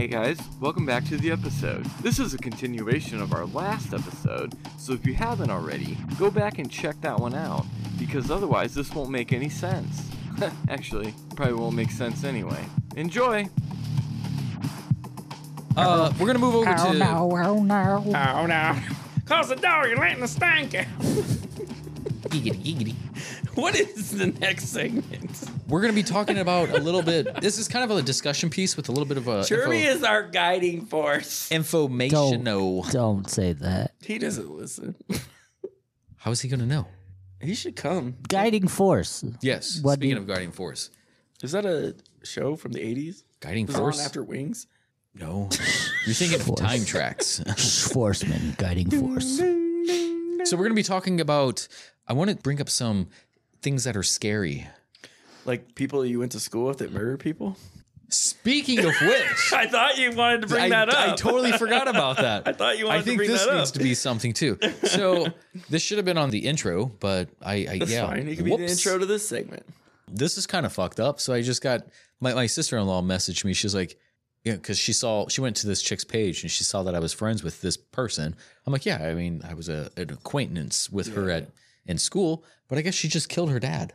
[0.00, 1.84] Hey guys, welcome back to the episode.
[2.00, 6.58] This is a continuation of our last episode, so if you haven't already, go back
[6.58, 7.66] and check that one out,
[7.98, 10.10] because otherwise this won't make any sense.
[10.70, 12.64] Actually, probably won't make sense anyway.
[12.96, 13.46] Enjoy!
[15.76, 16.80] Uh, we're gonna move over to.
[16.80, 16.98] Oh to.
[16.98, 18.02] no, oh no.
[18.06, 18.78] Oh no.
[19.26, 20.86] Close the door, you're letting the stank out.
[22.30, 23.09] Giggity, giggity.
[23.60, 25.44] What is the next segment?
[25.68, 27.40] We're gonna be talking about a little bit.
[27.40, 29.96] This is kind of a discussion piece with a little bit of a Jeremy info,
[29.98, 31.50] is our guiding force.
[31.52, 32.44] information.
[32.44, 33.92] Don't say that.
[34.02, 34.94] He doesn't listen.
[36.16, 36.86] How is he gonna know?
[37.40, 38.16] He should come.
[38.28, 39.24] Guiding force.
[39.40, 39.80] Yes.
[39.82, 40.90] What speaking do- of guiding force,
[41.42, 43.22] Is that a show from the 80s?
[43.40, 43.98] guiding Was it force.
[44.00, 44.66] on after Wings?
[45.14, 45.48] no,
[46.06, 46.60] you're thinking of Force.
[46.60, 47.42] Time Trax.
[47.92, 48.56] Forceman.
[48.58, 49.38] Guiding force.
[50.48, 51.66] so we're gonna be talking about.
[52.06, 53.08] I want to bring up some
[53.62, 54.66] things that are scary.
[55.44, 57.56] Like people you went to school with that murder people?
[58.08, 61.08] Speaking of which, I thought you wanted to bring I, that up.
[61.10, 62.46] I totally forgot about that.
[62.46, 64.58] I thought you I wanted to think bring this that needs to be something too.
[64.84, 65.28] So
[65.70, 68.26] this should have been on the intro, but I, I That's yeah, fine.
[68.28, 69.64] It could be the intro to this segment.
[70.08, 71.20] this is kind of fucked up.
[71.20, 71.82] So I just got
[72.20, 73.54] my, my sister in law messaged me.
[73.54, 73.96] She's like,
[74.44, 76.98] yeah, because she saw she went to this chick's page and she saw that I
[76.98, 78.34] was friends with this person.
[78.66, 81.48] I'm like, yeah, I mean, I was a, an acquaintance with her at
[81.86, 83.94] in school, but I guess she just killed her dad.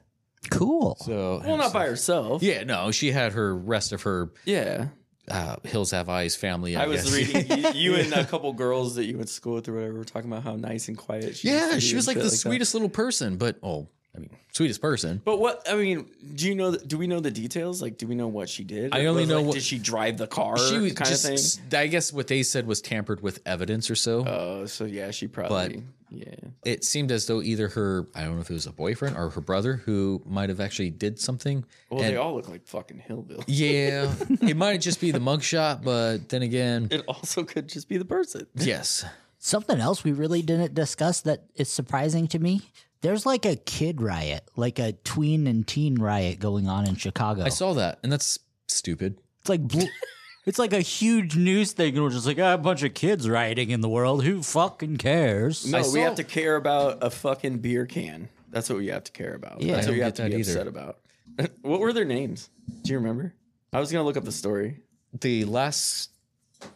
[0.52, 0.96] Cool.
[1.02, 2.44] So Well, not by herself.
[2.44, 4.90] yeah, no, she had her rest of her Yeah.
[5.30, 6.76] uh, Hills Have Eyes family.
[6.76, 7.14] I, I was guess.
[7.36, 9.94] reading you, you and a couple girls that you went to school with or whatever
[9.98, 11.56] were talking about how nice and quiet she was.
[11.58, 12.30] yeah, she was like the that.
[12.30, 15.20] sweetest little person, but oh, I mean, sweetest person.
[15.26, 16.72] But what I mean, do you know?
[16.72, 17.82] The, do we know the details?
[17.82, 18.96] Like, do we know what she did?
[18.96, 20.58] I only was, know like, what- did she drive the car?
[20.58, 21.26] She was kind just,
[21.60, 21.80] of thing.
[21.80, 24.24] I guess what they said was tampered with evidence or so.
[24.26, 25.84] Oh, so yeah, she probably.
[26.16, 26.50] Yeah.
[26.64, 29.30] it seemed as though either her I don't know if it was a boyfriend or
[29.30, 31.66] her brother who might have actually did something.
[31.90, 33.44] Well, And- they all look like fucking hillbillies.
[33.48, 37.98] yeah, it might just be the mugshot, but then again, It also could just be
[37.98, 38.48] the person.
[38.56, 39.04] yes.
[39.38, 42.62] Something else we really didn't discuss that is surprising to me.
[43.02, 47.44] There's like a kid riot, like a tween and teen riot going on in Chicago.
[47.44, 49.20] I saw that, and that's stupid.
[49.42, 49.82] It's like bl-
[50.46, 53.28] it's like a huge news thing, and we're just like, ah, a bunch of kids
[53.28, 54.24] rioting in the world.
[54.24, 55.66] Who fucking cares?
[55.66, 58.30] No, I we saw- have to care about a fucking beer can.
[58.50, 59.62] That's what we have to care about.
[59.62, 59.76] Yeah.
[59.76, 60.52] That's what you don't have to get be either.
[60.52, 61.00] upset about.
[61.62, 62.50] what were their names?
[62.84, 63.34] Do you remember?
[63.74, 64.80] I was gonna look up the story.
[65.20, 66.12] The last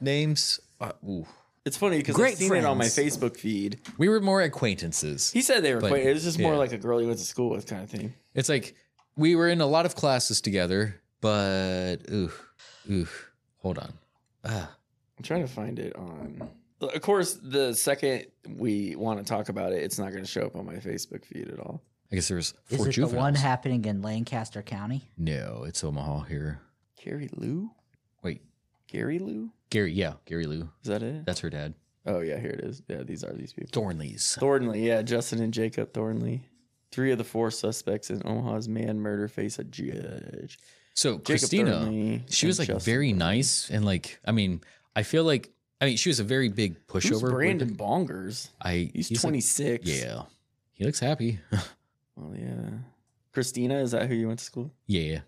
[0.02, 1.26] names, uh, ooh.
[1.66, 3.18] It's funny because I've seen it on my friends.
[3.18, 3.80] Facebook feed.
[3.98, 5.32] we were more acquaintances.
[5.32, 6.06] He said they were But, quite.
[6.06, 6.58] It was just more yeah.
[6.60, 8.14] like a girl he went to school with kind of thing.
[8.34, 8.76] It's like
[9.16, 12.32] we were in a lot of classes together, but ooh,
[12.90, 13.08] ooh,
[13.60, 13.94] hold on.
[14.44, 14.70] Ah,
[15.18, 16.50] I'm trying to find it on.
[16.82, 20.44] Of course, the second we want to talk about it, it's not going to show
[20.44, 21.82] up on my Facebook feed at all.
[22.12, 25.04] I guess there's Is four it the one happening in Lancaster County?
[25.18, 26.62] no, it's Omaha here.
[27.04, 27.70] Gary Lou?
[28.24, 28.42] Wait,
[28.88, 29.52] Gary Lou?
[29.70, 30.70] Gary, yeah, Gary Lou.
[30.82, 31.26] Is that it?
[31.26, 31.76] That's her dad.
[32.06, 32.82] Oh, yeah, here it is.
[32.88, 33.70] Yeah, these are these people.
[33.72, 34.36] Thornley's.
[34.40, 36.42] Thornley, yeah, Justin and Jacob Thornley.
[36.92, 40.58] Three of the four suspects in Omaha's man murder face a judge.
[41.00, 44.60] So Jacob Christina, she was like Justin very nice and like I mean,
[44.98, 45.50] I feel like
[45.80, 47.32] I mean she was a very big Who's pushover.
[47.32, 48.50] Brandon Bongers?
[48.62, 49.88] I He's, like- 26.
[49.88, 50.24] yeah,
[50.74, 51.40] he looks happy.
[52.18, 52.72] Well, yeah.
[53.32, 54.74] Christina, is that who you went to school?
[54.88, 55.20] yeah, yeah.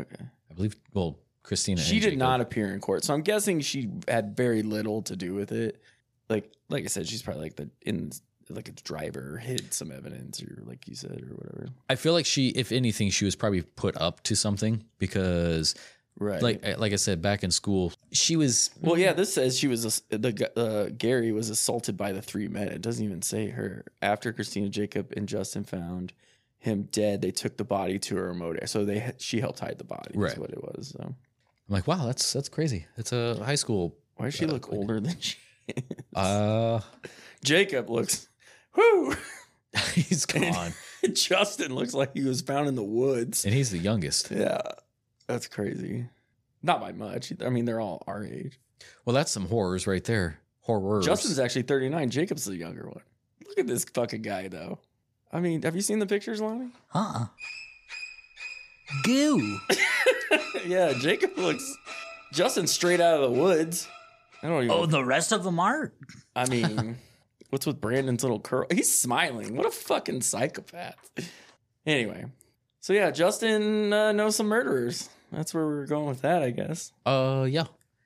[0.00, 0.24] Okay.
[0.50, 0.74] I believe.
[0.92, 1.80] Well, Christina.
[1.80, 2.18] She did Jacob.
[2.18, 5.80] not appear in court, so I'm guessing she had very little to do with it.
[6.28, 8.10] Like, like I said, she's probably like the in
[8.50, 11.68] like a driver hid some evidence, or like you said, or whatever.
[11.88, 15.74] I feel like she, if anything, she was probably put up to something because,
[16.18, 16.42] Right.
[16.42, 18.70] like, like I said, back in school, she was.
[18.82, 19.12] well, yeah.
[19.14, 22.68] This says she was the uh, Gary was assaulted by the three men.
[22.68, 23.84] It doesn't even say her.
[24.02, 26.12] After Christina, Jacob, and Justin found
[26.58, 28.66] him dead, they took the body to a remote area.
[28.66, 30.10] So they she helped hide the body.
[30.14, 30.32] Right.
[30.32, 30.88] Is what it was.
[30.88, 31.14] So I'm
[31.68, 32.84] like, wow, that's that's crazy.
[32.98, 33.96] It's a high school.
[34.16, 35.36] why does she Uh, look older than she?
[35.68, 35.82] Is?
[36.14, 36.80] Uh,
[37.44, 38.28] Jacob looks.
[38.76, 39.14] Whoo.
[39.94, 40.72] he's gone,
[41.12, 43.44] Justin looks like he was found in the woods.
[43.44, 44.30] and he's the youngest.
[44.30, 44.60] Yeah,
[45.26, 46.08] that's crazy.
[46.62, 47.32] Not by much.
[47.44, 48.58] I mean, they're all our age.
[49.04, 50.38] Well, that's some horrors right there.
[50.62, 51.06] Horrors.
[51.06, 52.10] Justin's actually 39.
[52.10, 53.02] Jacob's the younger one.
[53.48, 54.78] Look at this fucking guy, though.
[55.32, 56.70] I mean, have you seen the pictures, Lonnie?
[56.94, 57.26] Uh-uh.
[59.04, 59.58] Goo.
[60.66, 61.76] yeah, Jacob looks.
[62.32, 63.88] Justin's straight out of the woods.
[64.42, 64.70] I don't even.
[64.76, 65.92] Oh, the rest of them aren't.
[66.34, 66.96] I mean,
[67.50, 68.66] what's with Brandon's little curl?
[68.70, 69.56] He's smiling.
[69.56, 71.10] What a fucking psychopath.
[71.86, 72.24] Anyway,
[72.80, 75.08] so yeah, Justin uh, knows some murderers.
[75.32, 76.92] That's where we're going with that, I guess.
[77.06, 77.64] Uh, yeah.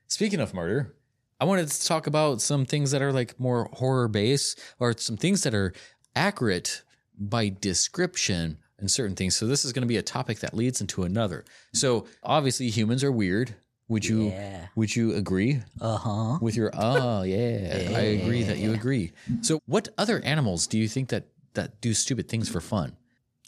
[0.09, 0.95] Speaking of murder,
[1.41, 5.17] I wanted to talk about some things that are like more horror based or some
[5.17, 5.73] things that are
[6.15, 6.83] accurate
[7.19, 9.37] by description and certain things.
[9.37, 11.45] So this is going to be a topic that leads into another.
[11.73, 13.55] So obviously humans are weird.
[13.89, 14.67] Would you Yeah.
[14.77, 16.39] would you agree Uh huh.
[16.41, 19.13] with your oh yeah, I agree that you agree.
[19.43, 22.97] So what other animals do you think that that do stupid things for fun?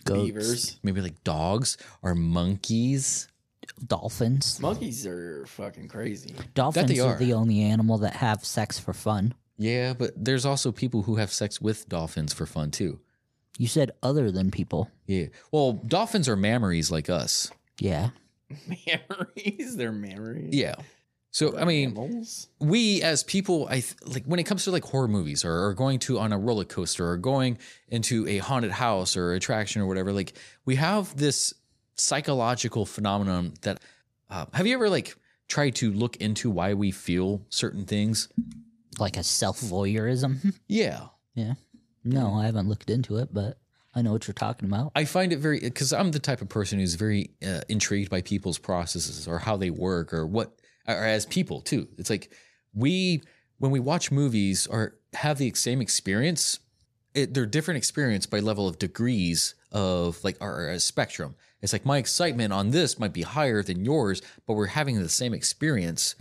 [0.04, 0.78] Beavers.
[0.82, 3.28] Maybe like dogs or monkeys?
[3.84, 4.60] Dolphins.
[4.60, 6.34] Monkeys are fucking crazy.
[6.54, 7.14] Dolphins are.
[7.14, 9.34] are the only animal that have sex for fun.
[9.58, 13.00] Yeah, but there's also people who have sex with dolphins for fun too.
[13.58, 14.90] You said other than people.
[15.06, 15.26] Yeah.
[15.50, 17.50] Well, dolphins are mammaries like us.
[17.80, 18.10] Yeah.
[18.50, 19.76] Memories.
[19.76, 20.54] They're memories.
[20.54, 20.74] Yeah.
[21.30, 22.48] So I mean, Animals.
[22.60, 25.74] we as people, I th- like when it comes to like horror movies or, or
[25.74, 27.58] going to on a roller coaster or going
[27.88, 30.12] into a haunted house or attraction or whatever.
[30.12, 30.32] Like
[30.64, 31.52] we have this
[31.96, 33.80] psychological phenomenon that.
[34.28, 35.16] Uh, have you ever like
[35.46, 38.28] tried to look into why we feel certain things?
[38.98, 40.54] Like a self voyeurism.
[40.68, 41.08] Yeah.
[41.34, 41.54] yeah.
[42.02, 43.58] No, I haven't looked into it, but
[43.96, 44.92] I know what you're talking about.
[44.94, 48.20] I find it very because I'm the type of person who's very uh, intrigued by
[48.20, 50.52] people's processes or how they work or what,
[50.86, 51.88] or as people too.
[51.96, 52.30] It's like
[52.74, 53.22] we
[53.58, 56.58] when we watch movies or have the same experience,
[57.14, 61.34] it, they're different experience by level of degrees of like our, our spectrum.
[61.62, 65.08] It's like my excitement on this might be higher than yours, but we're having the
[65.08, 66.14] same experience.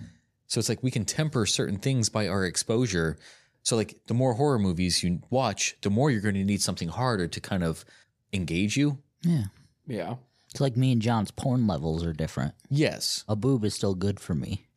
[0.47, 3.17] So it's like we can temper certain things by our exposure.
[3.65, 6.87] So like the more horror movies you watch, the more you're going to need something
[6.87, 7.83] harder to kind of
[8.31, 8.99] engage you.
[9.23, 9.45] Yeah.
[9.87, 10.15] Yeah.
[10.51, 12.53] It's like me and John's porn levels are different.
[12.69, 13.25] Yes.
[13.27, 14.67] A boob is still good for me.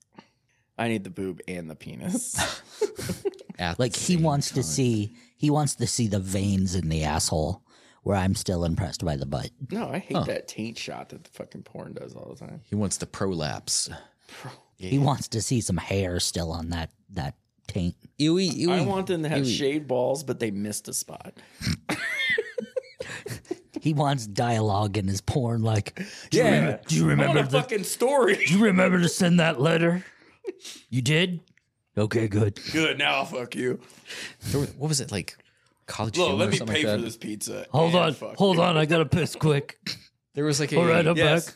[0.78, 2.36] I need the boob and the penis.
[3.76, 7.02] Like the he same wants to see he wants to see the veins in the
[7.02, 7.62] asshole
[8.04, 9.50] where I'm still impressed by the butt.
[9.72, 12.60] no, I hate that taint shot that the fucking porn does all the time.
[12.64, 13.90] He wants the prolapse.
[14.76, 17.34] He wants to see some hair still on that that
[17.68, 17.94] taint.
[18.18, 18.70] Ewy, ewy.
[18.70, 19.56] I want them to have Ewy.
[19.56, 21.34] shaved balls, but they missed a spot.
[23.80, 25.94] He wants dialogue in his porn like
[26.30, 26.50] Do you, Yeah.
[26.66, 28.34] rem- do you remember the fucking story.
[28.44, 30.04] Do you remember to send that letter?
[30.90, 31.40] You did?
[31.96, 32.58] Okay, good.
[32.72, 32.98] Good.
[32.98, 33.78] Now I'll fuck you.
[34.50, 35.36] There was- what was it like?
[35.86, 37.66] College Look, humor let or me something pay like for this pizza.
[37.70, 38.14] Hold on.
[38.36, 38.62] Hold you.
[38.62, 38.76] on.
[38.76, 39.78] I got to piss quick.
[40.34, 40.76] There was like a.
[40.76, 41.46] All right, I'm Yes.
[41.46, 41.54] back.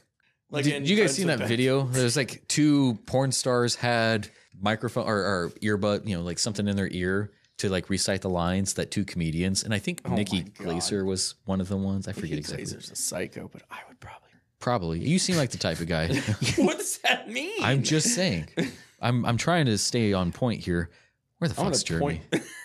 [0.50, 1.82] Like did in you guys Friends seen that video?
[1.86, 4.28] There's like two porn stars had
[4.60, 8.30] microphone or, or earbud, you know, like something in their ear to like recite the
[8.30, 10.54] lines that two comedians, and I think Nikki Oh my God.
[10.64, 12.08] Glaser was one of the ones.
[12.08, 12.64] I forget Nikki exactly.
[12.64, 14.18] Glaser's a psycho, but I would probably.
[14.58, 15.00] Probably.
[15.00, 16.08] You seem like the type of guy.
[16.56, 17.62] what does that mean?
[17.62, 18.48] I'm just saying.
[19.00, 20.90] I'm I'm trying to stay on point here.
[21.38, 22.20] Where the I wanna fuck's Jeremy?
[22.30, 22.42] point-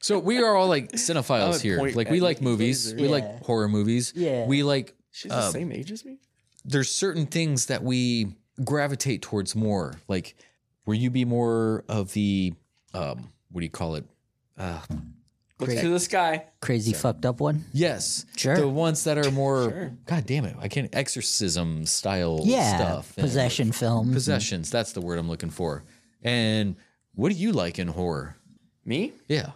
[0.00, 1.78] So we are all like cinephiles here.
[1.82, 2.92] Like we like Nikki movies.
[2.92, 2.96] Glaser.
[2.96, 3.10] We Yeah.
[3.10, 4.12] like horror movies.
[4.14, 4.46] Yeah.
[4.46, 6.18] We like She's the um, same age as me.
[6.64, 9.94] there's certain things that we gravitate towards more.
[10.06, 10.36] Like
[10.86, 12.54] will you be more of the
[12.94, 14.04] um what do you call it?
[14.58, 14.80] Uh
[15.58, 15.80] Look Great.
[15.80, 16.44] to the sky.
[16.60, 17.64] Crazy fucked up one?
[17.72, 18.26] yes.
[18.36, 18.56] Sure.
[18.56, 19.92] The ones that are more Sure.
[20.04, 20.54] God damn it.
[20.60, 22.76] I can't exorcism style Yeah.
[22.76, 23.16] stuff.
[23.16, 24.12] and- Possession films.
[24.12, 25.82] Possessions, that's the word I'm looking for.
[26.22, 26.76] And
[27.14, 28.36] what do you like in horror?
[28.84, 29.12] Me?
[29.28, 29.52] Yeah.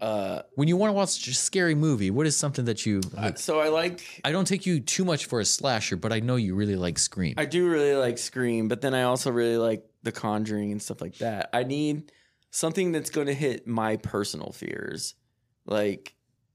[0.00, 3.38] Uh, When you want to watch a scary movie, what is something that you like?
[3.38, 4.20] so I like.
[4.24, 6.98] I don't take you too much for a slasher, but I know you really like
[6.98, 7.34] Scream.
[7.38, 11.00] I do really like Scream, but then I also really like The Conjuring and stuff
[11.00, 11.50] like that.
[11.52, 12.12] I need
[12.50, 15.14] something that's going to hit my personal fears,
[15.66, 16.14] like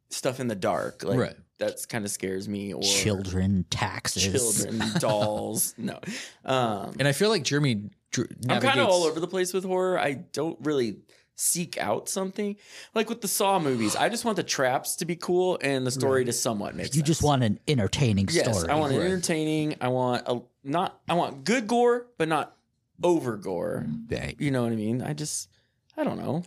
[0.09, 1.03] stuff in the dark.
[1.03, 1.35] Like Right.
[1.57, 2.73] that's kind of scares me.
[2.73, 4.23] Or Children, taxes.
[4.23, 5.73] children, dolls.
[5.77, 5.99] No,
[6.45, 9.63] um, and I feel like Jeremy dr- I'm kind of all over the place with
[9.65, 9.99] horror.
[9.99, 10.97] I don't really
[11.35, 12.55] seek out something
[12.93, 13.95] like with the Saw movies.
[13.95, 16.99] I just want the traps to be cool and the story to somewhat make You
[16.99, 17.07] sense.
[17.07, 18.71] just want an entertaining Yes, story.
[18.71, 19.01] I want Right.
[19.03, 19.75] entertaining.
[19.81, 21.01] I want a not.
[21.09, 22.55] I want good gore, but not
[23.01, 23.85] over gore.
[24.09, 24.35] Right.
[24.39, 25.01] You know what I mean?
[25.01, 25.49] I just,
[25.97, 26.43] I don't know.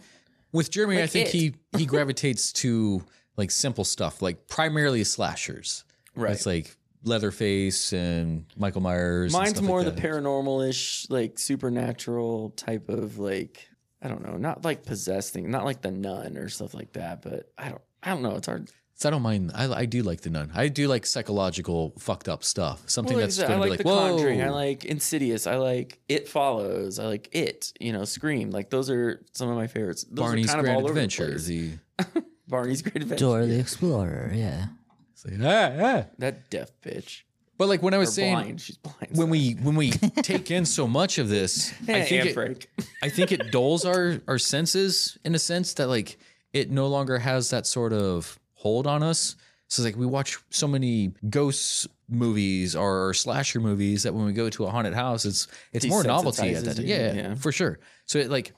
[0.53, 1.33] With Jeremy, I think it.
[1.33, 3.03] he he gravitates to
[3.37, 5.85] like simple stuff, like primarily slashers.
[6.15, 6.33] Right.
[6.33, 6.75] It's like
[7.05, 9.33] Leatherface and Michael Myers.
[9.33, 10.09] Mine's more like the that.
[10.09, 13.69] paranormal-ish, like supernatural type of like.
[14.03, 17.23] I don't know, not like possessed thing, not like the nun or stuff like that.
[17.23, 18.37] But I don't, I don't know.
[18.37, 18.71] It's hard.
[18.99, 19.53] So I don't mind.
[19.55, 20.50] I, I do like the nun.
[20.55, 22.83] I do like psychological fucked up stuff.
[22.88, 24.11] Something Well, like I that's said, going I to like be The like, whoa.
[24.17, 24.43] Conjuring.
[24.43, 25.47] I like Insidious.
[25.47, 26.99] I like It Follows.
[26.99, 27.73] I like It.
[27.79, 28.50] You know, Scream.
[28.50, 30.05] Like those are some of my favorites.
[30.11, 31.26] Those are Barney's kind of Grand all over the Adventure.
[31.29, 31.47] place.
[31.47, 31.73] The
[32.49, 33.25] Barney's Great Adventure.
[33.25, 34.67] Dora the Explorer, yeah.
[35.12, 36.05] it's like, ah, ah.
[36.19, 37.23] That deaf bitch.
[37.59, 38.61] But like when I Or was saying, blind.
[38.62, 39.09] She's blind.
[39.12, 39.91] when we when we
[40.23, 42.69] take in so much of this, I think it, Frank.
[43.03, 46.19] I think it dulls our our senses in a sense that like
[46.55, 49.37] it no longer has that sort of hold on us.
[49.69, 54.49] So like we watch so many ghosts movies or slasher movies that when we go
[54.51, 56.79] to a haunted house, it's it's more novelty at that.
[56.79, 57.35] You, Yeah, yeah.
[57.35, 57.79] for sure.
[58.05, 58.53] So it like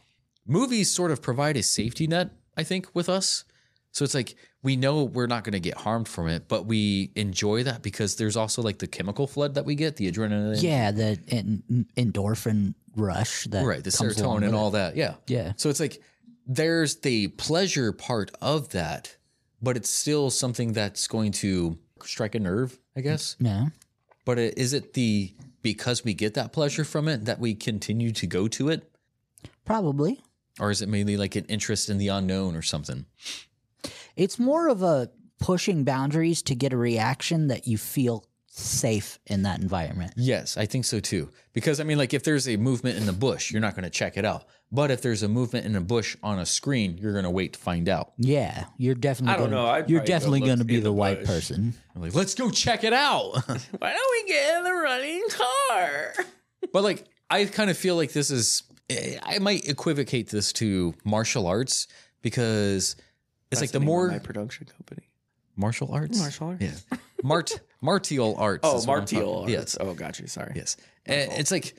[0.46, 3.44] movies sort of provide a safety net, I think, with us.
[3.92, 7.10] So it's like we know we're not going to get harmed from it, but we
[7.16, 10.90] enjoy that because there's also like the chemical flood that we get, the adrenaline, Yeah,
[10.90, 14.94] the en- endorphin rush that right, the comes serotonin and all that.
[14.96, 15.14] Yeah.
[15.26, 15.52] Yeah.
[15.56, 16.02] So it's like
[16.46, 19.16] there's the pleasure part of that,
[19.62, 23.36] but it's still something that's going to strike a nerve, I guess.
[23.40, 23.68] Yeah.
[24.24, 28.12] But it, is it the because we get that pleasure from it that we continue
[28.12, 28.90] to go to it?
[29.64, 30.20] Probably.
[30.60, 33.06] Or is it mainly like an interest in the unknown or something?
[34.16, 38.24] It's more of a pushing boundaries to get a reaction that you feel
[38.58, 40.12] safe in that environment.
[40.16, 41.30] Yes, I think so too.
[41.52, 43.90] Because I mean, like if there's a movement in the bush, you're not going to
[43.90, 44.44] check it out.
[44.70, 47.54] But if there's a movement in a bush on a screen, you're going to wait
[47.54, 48.12] to find out.
[48.18, 49.34] Yeah, you're definitely.
[49.34, 51.24] I don't gonna, know, I'd you're probably go definitely going to be the, the white
[51.24, 51.74] person.
[51.94, 53.32] I'm like, let's go check it out.
[53.46, 56.14] Why don't we get in the running car?
[56.72, 58.62] but like, I kind of feel like this is.
[58.90, 61.88] Eh, I might equivocate this to martial arts
[62.22, 62.96] because
[63.50, 65.08] it's like the more my production company.
[65.56, 66.18] martial arts.
[66.18, 66.62] Martial arts?
[66.62, 66.98] yeah.
[67.22, 68.62] Mart martial arts.
[68.64, 69.52] Oh, is what I'm talking- martial arts.
[69.52, 70.26] Yes, Oh, got you.
[70.26, 70.52] Sorry.
[70.56, 70.76] Yes.
[71.06, 71.74] And it's like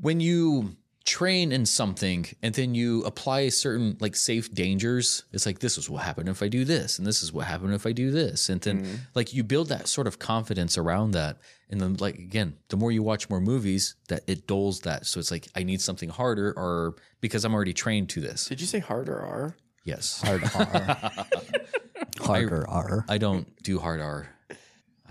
[0.00, 5.58] when you train in something and then you apply certain like safe dangers, it's like
[5.58, 7.92] this is what happened if I do this, and this is what happened if I
[7.92, 8.48] do this.
[8.48, 8.94] And then Mm-hmm.
[9.14, 11.38] like you build that sort of confidence around that.
[11.70, 15.06] And then like again, the more you watch more movies, that it dulls that.
[15.06, 18.46] So it's like I need something harder or because I'm already trained to this.
[18.46, 19.56] Did you say harder R?
[19.84, 20.22] Yes.
[20.22, 21.12] Hard R.
[22.20, 23.04] Harder R.
[23.08, 24.28] I don't do hard R.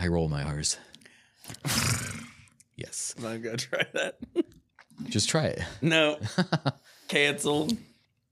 [0.01, 0.77] I roll my R's.
[2.75, 3.13] yes.
[3.17, 4.17] I'm not gonna try that.
[5.09, 5.61] Just try it.
[5.81, 6.17] No.
[7.07, 7.77] Canceled.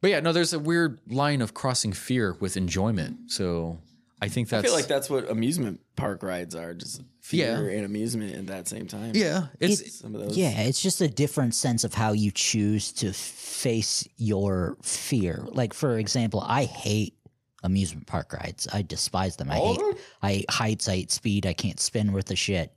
[0.01, 3.31] But yeah, no, there's a weird line of crossing fear with enjoyment.
[3.31, 3.77] So
[4.21, 6.73] I think I that's feel like that's what amusement park rides are.
[6.73, 7.77] Just fear Yeah.
[7.77, 9.11] and amusement at that same time.
[9.13, 10.37] yeah, it's Some of those.
[10.37, 15.45] Yeah, it's just a different sense of how you choose to face your fear.
[15.49, 17.15] Like for example, I hate
[17.63, 18.67] amusement park rides.
[18.71, 19.51] I despise them.
[19.51, 20.03] I All of hate them?
[20.21, 22.73] I hate heights, I hate speed, I can't spin worth a shit.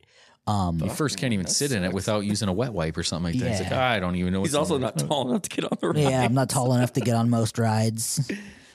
[0.46, 3.32] Um you first can't even sit in it without using a wet wipe or something
[3.32, 3.50] like that.
[3.52, 3.90] It's like Yeah.
[3.90, 4.42] I don't even know.
[4.42, 5.98] He's what's also not tall enough to get on the ride.
[5.98, 8.28] yeah, I'm not tall enough to get on most rides.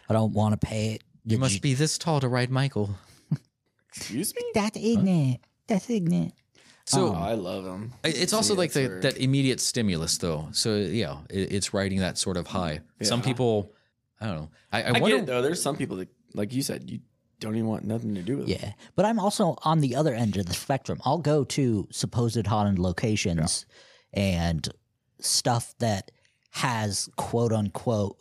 [0.09, 1.03] I don't want to pay it.
[1.25, 2.91] You must be this tall to ride Michael.
[3.95, 4.41] Excuse me?
[4.53, 5.39] That's ignorant.
[5.67, 6.33] That's ignorant.
[6.85, 7.93] So Oh, I love him.
[8.05, 10.47] It's also like the, that immediate stimulus, though.
[10.53, 12.79] So yeah, it, it's riding that sort of high.
[13.01, 13.73] Some people,
[14.19, 14.49] I don't know.
[14.71, 15.09] I, I, I, wonder.
[15.09, 15.41] get it though.
[15.41, 16.99] There's some people that, like you said, you
[17.39, 18.59] don't even want nothing to do with it.
[18.59, 20.99] Yeah, but I'm also on the other end of the spectrum.
[21.05, 23.65] I'll go to supposed haunted locations
[24.13, 24.67] and
[25.19, 26.11] stuff that
[26.51, 28.17] has quote unquote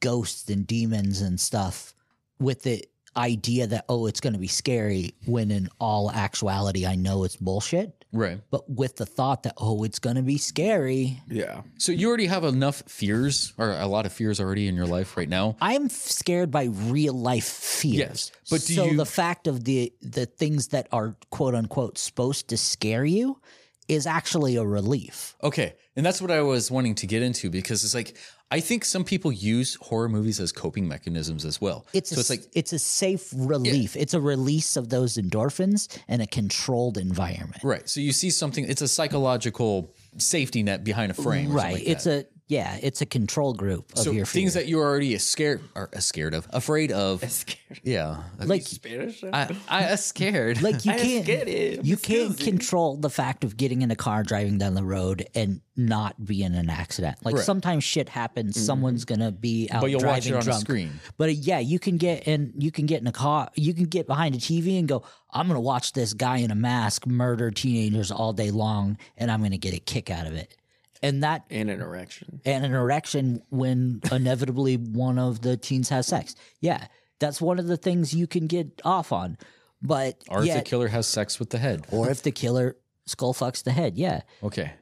[0.00, 1.94] ghosts and demons and stuff
[2.38, 2.84] with the
[3.18, 7.36] idea that oh it's going to be scary when in all actuality I know it's
[7.36, 8.40] bullshit right.
[8.50, 11.62] but with the thought that oh it's going to be scary Yeah.
[11.78, 15.16] So you already have enough fears, or a lot of fears already in your life
[15.16, 15.56] right now.
[15.60, 17.98] I'm scared by real life fears.
[17.98, 21.98] Yes, but do so you- the fact of the the things that are quote unquote
[21.98, 23.40] supposed to scare you
[23.88, 25.34] is actually a relief.
[25.42, 25.74] Okay.
[25.96, 28.16] And that's what I was wanting to get into because it's like,
[28.50, 31.86] I think some people use horror movies as coping mechanisms as well.
[31.92, 33.96] It's so a, it's like, it's a safe relief.
[33.96, 37.62] It's a release of those endorphins in a controlled environment.
[37.64, 37.88] right.
[37.88, 41.50] So you see something, it's a psychological safety net behind a frame.
[41.50, 41.74] Right.
[41.74, 42.26] like it's that.
[42.26, 42.78] a yeah.
[42.82, 44.62] It's a control group of so your things fear.
[44.62, 47.20] that you're already scared or uh, scared of, afraid of.
[47.30, 47.80] Scared.
[47.82, 48.22] Yeah.
[48.38, 49.22] like Spanish.
[49.22, 50.62] I, I scared.
[50.62, 51.80] like you can't scared him.
[51.84, 55.60] you can't control the fact of getting in a car driving down the road and
[55.76, 57.16] not be in an accident.
[57.24, 57.44] Like Right.
[57.44, 58.60] sometimes shit happens.
[58.60, 60.58] Someone's gonna be out but you'll watch driving it on drunk.
[60.58, 60.90] a screen.
[61.18, 62.52] But uh, yeah, you can get in.
[62.56, 63.50] You can get in a car.
[63.54, 65.04] You can get behind a TV and go.
[65.30, 69.42] I'm gonna watch this guy in a mask murder teenagers all day long, and I'm
[69.42, 70.56] gonna get a kick out of it.
[71.02, 72.40] And that and an erection.
[72.44, 76.34] and an erection when inevitably one of the teens has sex.
[76.60, 76.86] Yeah,
[77.20, 79.38] that's one of the things you can get off on.
[79.80, 81.86] But Or if the killer has sex with the head.
[81.92, 82.76] or if the killer
[83.06, 84.22] skull fucks the head, yeah.
[84.42, 84.72] Okay.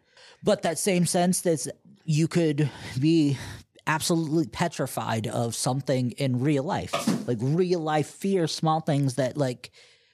[0.42, 1.66] But that same sense that
[2.04, 3.36] you could be
[3.86, 6.92] absolutely petrified of something in real life,
[7.28, 9.70] like real life fear, small things that, like,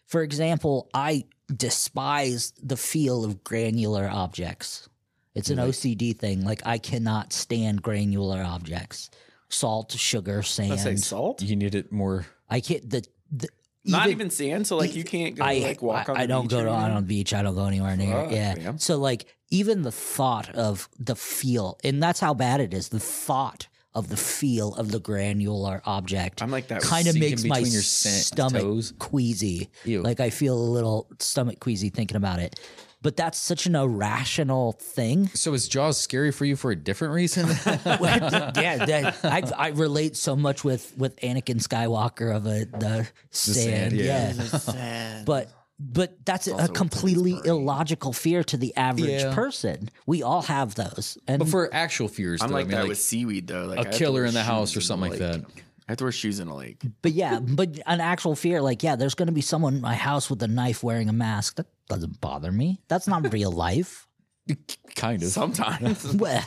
[0.06, 4.88] for example, I despise the feel of granular objects.
[5.34, 6.44] It's an OCD thing.
[6.44, 9.10] Like, I cannot stand granular objects.
[9.48, 11.00] Salt, sugar, Let's say sand.
[11.02, 11.42] salt.
[11.42, 12.26] You need it more.
[12.48, 12.88] I can't.
[12.88, 13.48] The, the
[13.84, 14.66] Not even sand.
[14.66, 16.18] So like you can't go I like walk I, on.
[16.18, 16.94] I the don't beach go to on anything?
[16.96, 17.34] the beach.
[17.34, 18.14] I don't go anywhere near.
[18.22, 18.34] Fuck, it.
[18.34, 18.54] yeah.
[18.56, 18.78] man.
[18.78, 22.88] So like even the thought of the feel, and that's how bad it is.
[22.88, 26.80] The thought of the feel of the granular object I'm like that.
[26.80, 28.94] kind of makes my your sa- stomach toes.
[28.98, 29.68] queasy.
[29.84, 30.00] Ew.
[30.02, 32.58] Like I feel a little stomach queasy thinking about it.
[33.02, 35.28] But that's such an irrational thing.
[35.34, 37.48] So is Jaws scary for you for a different reason?
[37.66, 43.92] yeah, that, I I relate so much with with Anakin Skywalker of a the sand.
[43.92, 44.32] sand, yeah.
[44.74, 45.22] yeah.
[45.26, 47.56] but but that's a completely within his brain.
[47.62, 49.34] illogical fear to the average Yeah.
[49.34, 49.90] person.
[50.06, 52.80] We all have those, and but for actual fears, I'm though, like I mean, that
[52.82, 53.64] like with seaweed though.
[53.64, 55.42] Like a I have to killer in the house or something like lake.
[55.42, 55.44] that.
[55.88, 56.82] I have to wear shoes in a lake.
[57.02, 59.94] But yeah, but an actual fear, like, yeah, there's going to be someone in my
[59.94, 61.56] house with a knife wearing a mask.
[61.56, 62.80] That doesn't bother me.
[62.88, 64.06] That's not real life.
[64.94, 65.28] kind of.
[65.30, 66.44] Sometimes, Well,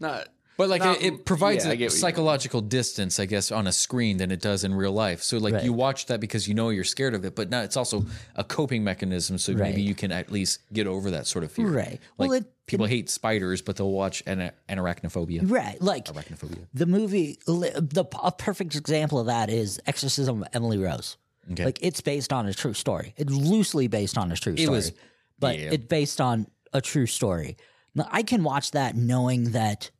[0.00, 0.28] not.
[0.58, 2.00] But like Not- it, it provides yeah, a get what you mean.
[2.00, 5.22] psychological distance, I guess, on a screen than it does in real life.
[5.22, 5.64] So like Right.
[5.64, 8.42] you watch that because you know you're scared of it, but now it's also a
[8.44, 9.36] coping mechanism.
[9.38, 9.70] So Right.
[9.70, 11.66] maybe you can at least get over that sort of fear.
[11.68, 12.00] Right.
[12.16, 15.40] Like Well, it- people hate spiders, but they'll watch an arachnophobia.
[15.50, 15.80] right.
[15.82, 16.66] Like Arachnophobia.
[16.74, 21.16] the movie, the a perfect example of that is Exorcism of Emily Rose.
[21.52, 21.64] Okay.
[21.64, 23.14] Like it's based on a true story.
[23.16, 24.92] It's loosely based on a true story, was-
[25.38, 25.70] but yeah.
[25.72, 27.56] it's based on a true story.
[27.94, 29.90] Now, I can watch that knowing that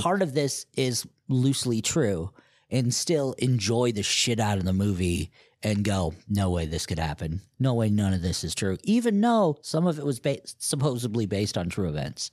[0.00, 2.30] part of this is loosely true
[2.70, 5.30] and still enjoy the shit out of the movie
[5.62, 7.40] and go, no way this could happen.
[7.58, 8.76] No way none of this is true.
[8.84, 12.30] Even though some of it was ba- supposedly based on true events.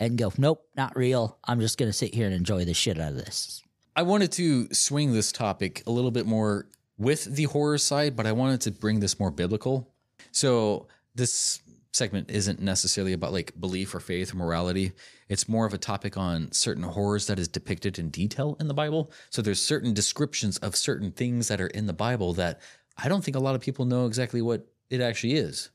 [0.00, 1.38] And go, nope, not real.
[1.44, 3.62] I'm just going to sit here and enjoy the shit out of this.
[3.96, 8.24] I wanted to swing this topic a little bit more with the horror side, but
[8.24, 9.92] I wanted to bring this more biblical.
[10.30, 10.86] So
[11.16, 11.60] this
[11.92, 14.92] segment isn't necessarily about like belief or faith or morality.
[15.28, 18.74] It's more of a topic on certain horrors that is depicted in detail in the
[18.74, 19.10] Bible.
[19.30, 22.60] So there's certain descriptions of certain things that are in the Bible that
[22.96, 25.70] I don't think a lot of people know exactly what it actually is.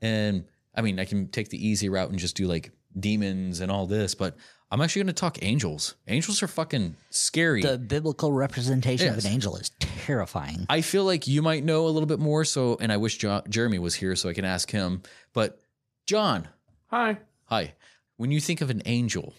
[0.00, 0.44] And
[0.74, 3.86] I mean, I can take the easy route and just do like demons and all
[3.86, 4.36] this, but
[4.70, 5.94] I'm actually going to talk angels.
[6.08, 7.62] Angels are fucking scary.
[7.62, 9.70] The biblical representation of an angel is
[10.08, 10.64] terrifying.
[10.70, 12.42] I feel like you might know a little bit more.
[12.44, 15.02] So, and I wish jo- Jeremy was here so I can ask him.
[15.34, 15.60] But,
[16.06, 16.48] John,
[16.86, 17.18] Hi.
[17.44, 17.74] hi.
[18.16, 19.34] When you think of an angel,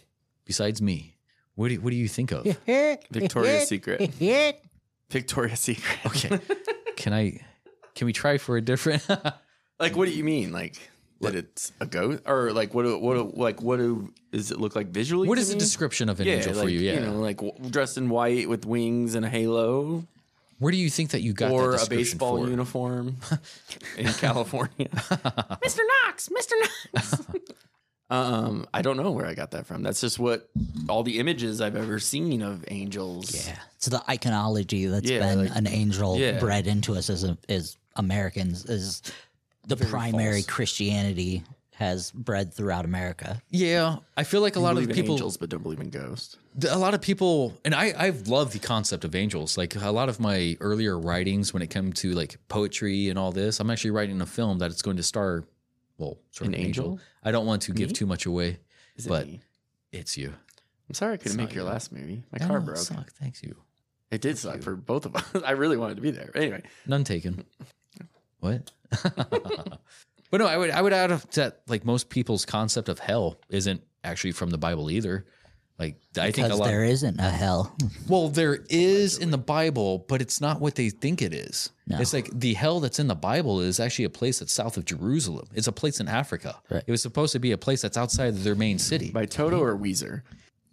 [0.46, 1.16] besides me,
[1.56, 2.46] what do, what do you think of?
[3.12, 4.12] Victoria's Secret.
[5.10, 5.98] Victoria's Secret.
[6.06, 6.40] Okay.
[6.96, 7.42] can I,
[7.96, 9.04] can we try for a different?
[9.80, 10.52] Like, what do you mean?
[10.52, 10.78] Like
[11.22, 12.84] that it's a ghost, or like what?
[12.84, 13.16] Do, what?
[13.16, 13.78] Do, like what?
[13.78, 15.28] Do, does it look like visually?
[15.28, 15.60] what to is the me?
[15.60, 16.80] description of an Yeah, angel like, for you?
[16.80, 16.94] Yeah.
[16.94, 20.05] You know, like w- dressed in white with wings and a halo,
[20.59, 22.50] Where do you think that you got or that a baseball for?
[22.50, 23.17] uniform
[23.98, 24.89] in California.
[24.89, 25.79] Mr.
[26.05, 26.51] Knox, Mr.
[26.93, 27.22] Knox.
[28.09, 29.83] um, I don't know where I got that from.
[29.83, 30.50] That's just what
[30.89, 33.48] all the images I've ever seen of angels.
[33.48, 36.39] Yeah, it's the iconology that's Yeah, been like- an angel yeah.
[36.39, 39.01] bred into us as a, as Americans is
[39.67, 40.45] the primary false.
[40.48, 41.43] Christianity
[41.75, 43.41] has bred throughout America.
[43.51, 43.98] Yeah.
[44.17, 46.35] I feel like a lot of believe in people, angels, but don't believe in ghosts.
[46.65, 49.57] A lot of people and I I love the concept of angels.
[49.57, 53.31] Like a lot of my earlier writings when it came to like poetry and all
[53.31, 55.43] this, I'm actually writing a film that it's going to star
[55.98, 56.85] well, sort An of an angel.
[56.91, 57.00] angel?
[57.24, 58.59] I don't want to give too much away.
[58.95, 59.41] Is But- me?
[59.91, 60.33] It's you.
[60.87, 61.69] I'm sorry I couldn't make your you.
[61.69, 62.24] last movie.
[62.31, 62.77] My car broke.
[62.77, 63.11] sucked.
[63.17, 63.55] Thanks you.
[64.11, 65.24] It did suck for both of us.
[65.45, 66.31] I really wanted to be there.
[66.35, 67.45] Anyway, None taken.
[68.39, 68.72] What?
[70.31, 73.81] but no, I would I would add that like most people's concept of hell isn't
[74.03, 75.25] actually from the Bible either.
[75.79, 76.68] Like I think a Because lot.
[76.68, 77.74] there isn't a hell.
[78.09, 81.70] Well, there is in the Bible, but it's not what they think it is.
[81.87, 81.98] No.
[82.00, 84.83] It's like the hell that's in the Bible is actually a place that's south of
[84.85, 85.48] Jerusalem.
[85.53, 86.59] It's a place in Africa.
[86.70, 86.83] Right.
[86.85, 89.59] It was supposed to be a place that's outside of their main city by Toto
[89.61, 90.24] or Weezer.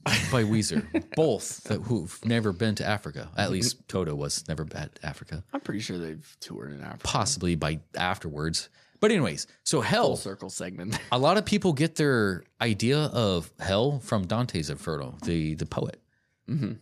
[0.05, 0.85] by Weezer.
[1.17, 3.29] Both that, who've never been to Africa.
[3.37, 5.43] At least Toto was never at Africa.
[5.53, 7.01] I'm pretty sure they've toured in Africa.
[7.05, 8.69] Possibly by afterwards.
[9.01, 10.09] But anyways, so hell.
[10.09, 10.99] Full circle segment.
[11.13, 16.01] A lot of people get their idea of hell from Dante's Inferno, the the poet.
[16.49, 16.73] Mm-hmm.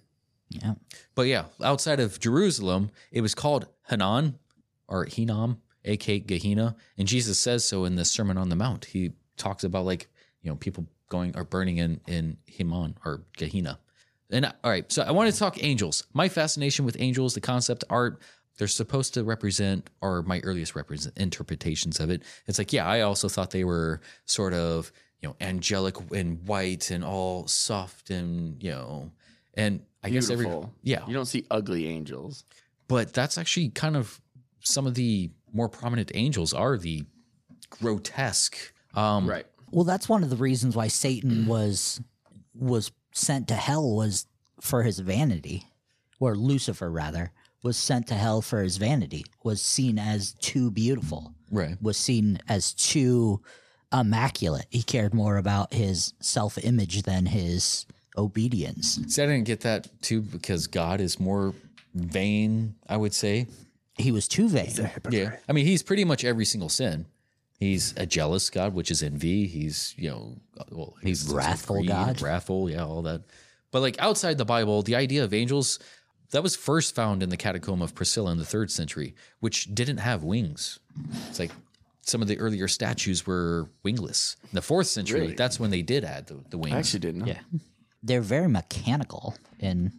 [0.50, 0.74] Yeah.
[1.14, 4.38] But yeah, outside of Jerusalem, it was called Hanan
[4.88, 8.85] or Hinnom, aka Gehenna, and Jesus says so in the Sermon on the Mount.
[8.87, 10.09] He talks about like
[10.42, 13.79] you know people going or burning in in Himan or Gehenna.
[14.31, 16.05] And all right, so I want to talk angels.
[16.12, 18.20] My fascination with angels, the concept art,
[18.58, 22.22] they're supposed to represent, or my earliest represent interpretations of it.
[22.46, 26.90] It's like, yeah, I also thought they were sort of, you know, angelic and white
[26.90, 29.10] and all soft and you know,
[29.54, 30.46] and I guess every
[30.82, 32.44] yeah, You don't see ugly angels.
[32.88, 34.20] but that's actually kind of
[34.60, 37.04] some of the more prominent angels are the
[37.70, 38.56] grotesque.
[38.94, 39.46] Um, Right.
[39.70, 42.00] Well, that's one of the reasons why Satan was
[42.54, 44.26] was sent to hell was
[44.60, 45.64] for his vanity,
[46.20, 47.32] or Lucifer rather
[47.64, 49.24] was sent to hell for his vanity.
[49.42, 51.33] Was seen as too beautiful.
[51.50, 51.77] Right.
[51.83, 53.40] Was seen as too
[53.92, 54.66] immaculate.
[54.70, 59.00] He cared more about his self image than his obedience.
[59.09, 61.55] See, I didn't get that too because God is more
[61.94, 62.77] vain.
[62.88, 63.46] I would say.
[63.96, 64.90] He was too vain.
[65.09, 65.37] Yeah.
[65.48, 67.07] I mean, he's pretty much every single sin.
[67.61, 69.46] He's a jealous God, which is envy.
[69.46, 70.37] He's, you know,
[70.70, 72.20] well, he's Wrathful greed, God.
[72.20, 73.22] Wrathful, yeah, all that.
[73.70, 75.79] But like outside the Bible, the idea of angels
[76.30, 79.98] that was first found in the catacomb of Priscilla in the third century, which didn't
[79.98, 80.78] have wings.
[81.28, 81.52] It's like
[82.02, 84.37] some of the earlier statues were wingless.
[84.44, 85.34] In the fourth century, Really?
[85.34, 86.74] that's when they did add the, the wings.
[86.74, 87.26] I actually didn't know.
[87.26, 87.40] Yeah.
[88.02, 89.92] They're very mechanical in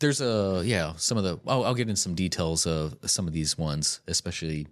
[0.00, 3.32] There's a yeah, some of the oh, I'll get into some details of some of
[3.32, 4.66] these ones, especially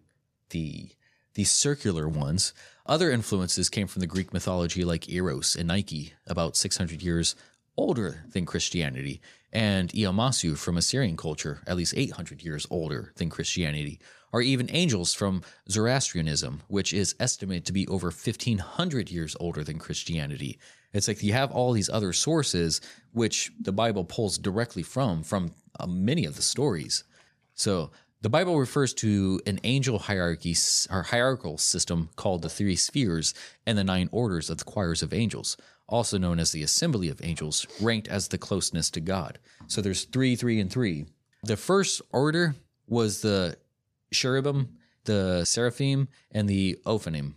[0.51, 0.91] the
[1.35, 2.53] the circular ones.
[2.87, 7.35] Other influences came from the Greek mythology like Eros and Nike, about 600 years
[7.77, 9.21] older than Christianity,
[9.53, 14.01] and Lamassu from Assyrian culture, at least 800 years older than Christianity,
[14.33, 19.79] or even angels from Zoroastrianism, which is estimated to be over 1500 years older than
[19.79, 20.59] Christianity.
[20.93, 22.81] It's like you have all these other sources
[23.13, 27.05] which the Bible pulls directly from from uh, many of the stories.
[27.55, 27.91] So
[28.23, 30.57] the Bible refers to an angel hierarchy
[30.91, 33.35] or hierarchical system called the three spheres
[33.67, 35.57] and the nine orders of the choirs of angels,
[35.89, 39.39] also known as the assembly of angels, ranked as the closeness to God.
[39.67, 41.07] So there's three, three, and three.
[41.43, 42.55] The first order
[42.87, 43.57] was the
[44.13, 47.35] cherubim, the seraphim, and the ophanim.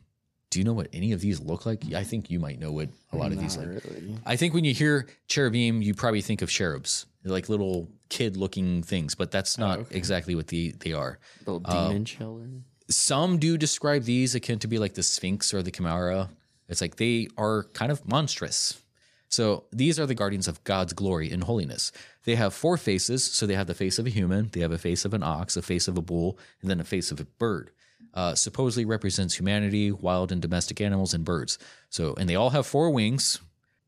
[0.50, 1.94] Do you know what any of these look like?
[1.94, 3.68] I think you might know what a lot of these like.
[3.68, 4.18] really.
[4.26, 8.84] I think when you hear cherubim, you probably think of cherubs, They're like little kid-looking
[8.84, 11.20] things, but that's oh, not exactly what the, they are.
[11.46, 12.64] Little uh, demon children.
[12.90, 16.30] Some do describe these akin to be like the Sphinx or the Chimera.
[16.68, 18.82] It's like they are kind of monstrous.
[19.30, 21.92] So these are the guardians of God's glory and holiness.
[22.24, 23.24] They have four faces.
[23.24, 25.58] So they have the face of a human, they have a face of an ox,
[25.58, 27.72] a face of a bull, and then a face of a bird.
[28.14, 31.60] Uh, supposedly represents humanity, wild and domestic animals, and birds.
[31.90, 33.40] So, and they all have four wings.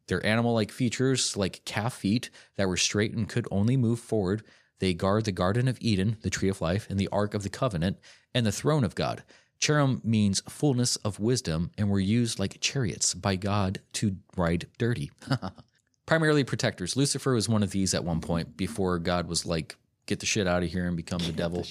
[0.08, 4.44] They're animal like features, like calf feet that were straight and could only move forward.
[4.80, 7.50] They guard the Garden of Eden, the Tree of Life, and the Ark of the
[7.50, 7.98] Covenant,
[8.34, 9.24] and the throne of God.
[9.60, 15.12] Cherub means fullness of wisdom and were used like chariots by God to ride dirty.
[16.06, 16.96] Primarily protectors.
[16.96, 20.48] Lucifer was one of these at one point before God was like, get the shit
[20.48, 21.66] out of here and become the devil.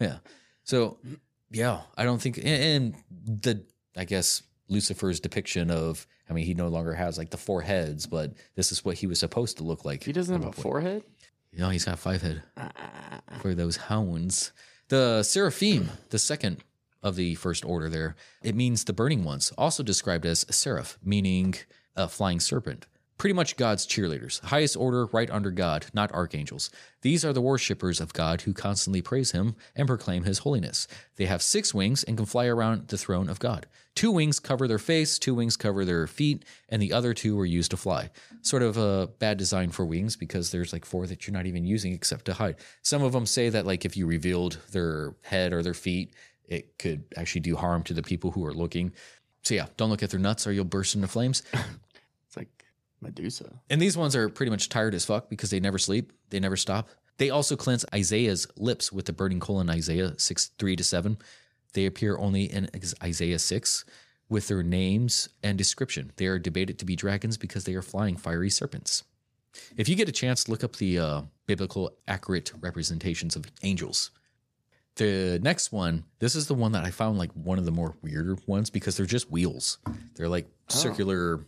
[0.00, 0.18] Yeah.
[0.64, 0.98] So,
[1.50, 2.94] yeah, I don't think, and, and
[3.42, 3.64] the,
[3.96, 8.06] I guess, Lucifer's depiction of, I mean, he no longer has like the four heads,
[8.06, 10.04] but this is what he was supposed to look like.
[10.04, 11.02] He doesn't have a forehead.
[11.52, 14.52] You know, he's got five head ah, ah, ah, for those hounds.
[14.88, 16.62] The seraphim, the second
[17.02, 21.54] of the first order there, it means the burning ones, also described as seraph, meaning
[21.96, 22.86] a flying serpent.
[23.18, 26.70] Pretty much God's cheerleaders, highest order right under God, not archangels.
[27.02, 30.86] These are the worshippers of God who constantly praise him and proclaim his holiness.
[31.16, 33.66] They have six wings and can fly around the throne of God.
[33.96, 37.44] Two wings cover their face, two wings cover their feet, and the other two are
[37.44, 38.10] used to fly.
[38.42, 41.66] Sort of a bad design for wings because there's like four that you're not even
[41.66, 42.54] using except to hide.
[42.82, 46.14] Some of them say that like if you revealed their head or their feet,
[46.48, 48.92] it could actually do harm to the people who are looking.
[49.42, 51.42] So yeah, don't look at their nuts or you'll burst into flames.
[52.26, 52.66] It's like
[53.00, 53.58] Medusa.
[53.70, 56.56] And these ones are pretty much tired as fuck because they never sleep, they never
[56.56, 56.90] stop.
[57.16, 61.18] They also cleanse Isaiah's lips with the burning coal in Isaiah 6 3 to 7.
[61.72, 62.68] They appear only in
[63.02, 63.84] Isaiah 6
[64.28, 66.12] with their names and description.
[66.16, 69.04] They are debated to be dragons because they are flying fiery serpents.
[69.76, 74.10] If you get a chance, look up the uh, biblical accurate representations of angels.
[74.98, 77.96] The next one, this is the one that I found like one of the more
[78.02, 79.78] weirder ones because they're just wheels.
[80.16, 80.74] They're like oh.
[80.74, 81.46] circular,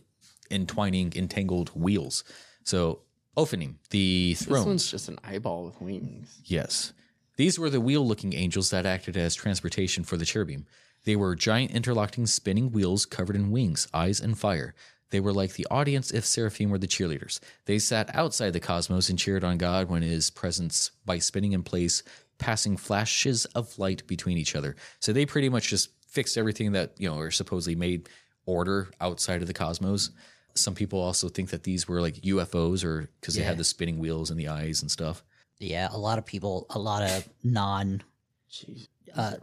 [0.49, 2.23] entwining, entangled wheels.
[2.63, 3.01] So,
[3.37, 4.67] Ophanim, the This throne.
[4.67, 6.39] one's just an eyeball with wings.
[6.45, 6.93] Yes.
[7.35, 10.65] These were the wheel looking angels that acted as transportation for the cherubim.
[11.03, 14.75] They were giant interlocking spinning wheels covered in wings, eyes, and fire.
[15.11, 17.41] They were like the audience if seraphim were the cheerleaders.
[17.65, 21.63] They sat outside the cosmos and cheered on God when his presence by spinning in
[21.63, 22.01] place,
[22.41, 24.75] passing flashes of light between each other.
[24.99, 28.09] So they pretty much just fixed everything that, you know, are supposedly made
[28.45, 30.09] order outside of the cosmos.
[30.55, 33.99] Some people also think that these were like UFOs or because they had the spinning
[33.99, 35.23] wheels and the eyes and stuff.
[35.59, 38.01] yeah, a lot of people, a lot of non
[38.51, 39.35] Jeez, uh,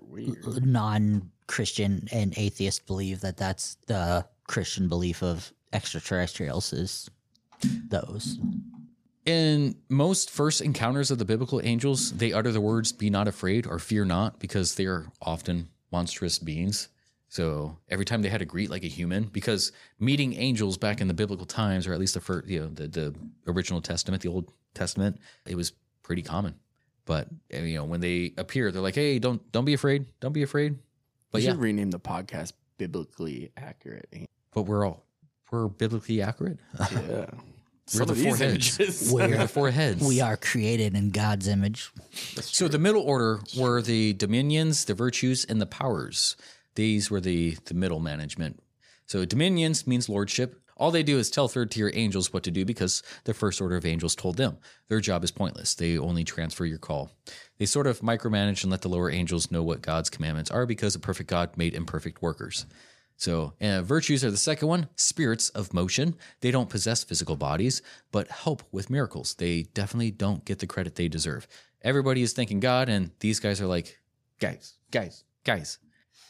[0.61, 7.09] non Christian and atheist believe that that's the Christian belief of extraterrestrials is
[7.89, 8.39] those.
[9.25, 13.67] In most first encounters of the biblical angels, they utter the words, Be not afraid
[13.67, 16.89] or fear not, because they are often monstrous beings.
[17.29, 21.09] So every time they had to greet like a human, because meeting angels back in
[21.09, 23.15] the biblical times, or at least the first, you know, the, the
[23.47, 26.55] original testament, the Old Testament, it was pretty common.
[27.05, 30.43] But you know, when they appear, they're like, "Hey, don't don't be afraid, don't be
[30.43, 30.79] afraid."
[31.31, 34.09] But we yeah, should rename the podcast biblically accurate.
[34.53, 35.05] but we're all
[35.51, 36.59] we're biblically accurate.
[36.93, 37.27] Yeah.
[37.95, 39.11] We're the Some of four heads.
[39.13, 40.03] We're the four heads.
[40.05, 41.91] We are created in God's image.
[42.41, 46.37] So the middle order were the dominions, the virtues, and the powers.
[46.75, 48.61] These were the the middle management.
[49.07, 50.61] So dominions means lordship.
[50.77, 53.75] All they do is tell third tier angels what to do because the first order
[53.77, 54.59] of angels told them.
[54.89, 55.75] Their job is pointless.
[55.75, 57.11] They only transfer your call.
[57.59, 60.95] They sort of micromanage and let the lower angels know what God's commandments are because
[60.95, 62.65] a perfect God made imperfect workers.
[63.19, 66.15] So, uh, virtues are the second one spirits of motion.
[66.41, 69.35] They don't possess physical bodies, but help with miracles.
[69.35, 71.49] They definitely don't get the credit they deserve.
[71.83, 73.99] Everybody is thanking God, and these guys are like,
[74.39, 75.79] guys, guys, guys.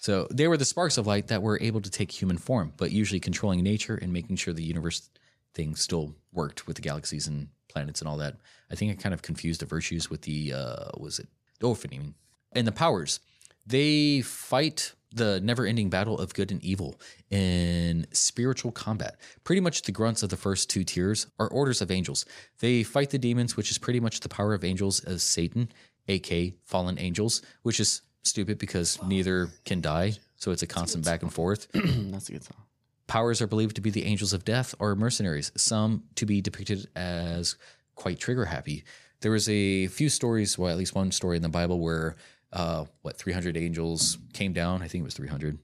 [0.00, 2.90] So, they were the sparks of light that were able to take human form, but
[2.90, 5.10] usually controlling nature and making sure the universe
[5.52, 8.36] thing still worked with the galaxies and planets and all that.
[8.70, 11.28] I think I kind of confused the virtues with the, uh, was it
[11.60, 12.14] Ophanim?
[12.52, 13.20] And the powers.
[13.66, 19.16] They fight the never ending battle of good and evil in spiritual combat.
[19.44, 22.26] Pretty much the grunts of the first two tiers are orders of angels.
[22.60, 25.70] They fight the demons, which is pretty much the power of angels as Satan,
[26.08, 30.14] aka fallen angels, which is stupid because neither can die.
[30.36, 31.68] So it's a constant back and forth.
[31.72, 32.62] That's a good song.
[33.06, 36.88] Powers are believed to be the angels of death or mercenaries, some to be depicted
[36.94, 37.56] as
[37.94, 38.84] quite trigger happy.
[39.20, 42.16] There was a few stories, well, at least one story in the Bible where
[42.52, 44.82] uh, what 300 angels came down.
[44.82, 45.58] I think it was 300,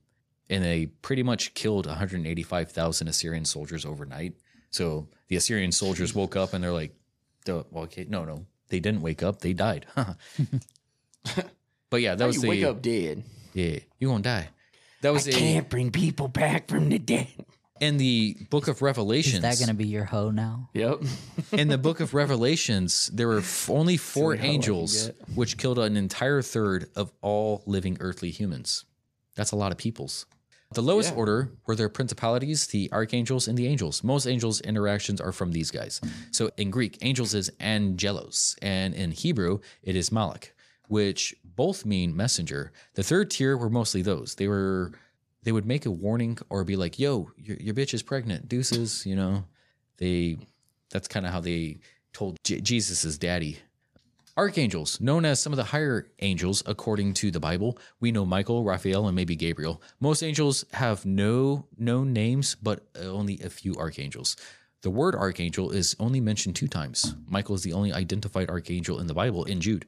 [0.51, 4.35] and they pretty much killed 185,000 Assyrian soldiers overnight.
[4.71, 6.95] So the Assyrian soldiers woke up and they're like,
[7.47, 9.41] well, okay, no, no, they didn't wake up.
[9.41, 9.87] They died.
[11.91, 13.23] but yeah, that How was you the wake up dead.
[13.53, 14.49] yeah, you gonna die.
[15.03, 17.29] That was can't bring people back from the dead.
[17.81, 19.37] In the book of Revelations.
[19.37, 20.71] Is that going to be your hoe now?
[20.75, 21.03] Yep.
[21.53, 25.11] in the book of Revelations, there were f- only four what hell I can angels,
[25.35, 28.85] which killed an entire third of all living earthly humans.
[29.35, 30.27] That's a lot of peoples.
[30.73, 31.17] The lowest Yeah.
[31.17, 34.03] order were their principalities, the archangels, and the angels.
[34.03, 36.01] Most angels' interactions are from these guys.
[36.33, 40.47] So in Greek, angels is angelos, and in Hebrew, it is malach,
[40.89, 42.73] which both mean messenger.
[42.95, 44.35] The third tier were mostly those.
[44.37, 44.93] They were
[45.45, 49.07] they would make a warning or be like, "Yo, your, your bitch is pregnant, deuces,"
[49.07, 49.45] you know.
[49.99, 50.39] They
[50.91, 51.79] that's kind of how they
[52.13, 53.59] told J- Jesus' daddy.
[54.37, 58.65] Archangels, known as some of the higher angels according to the Bible, we know Michael,
[58.65, 59.81] Raphael, and maybe Gabriel.
[60.01, 64.37] Most angels have no known names, but uh, only a few archangels.
[64.83, 67.15] The word archangel is only mentioned two times.
[67.29, 69.87] Michael is the only identified archangel in the Bible in Jude.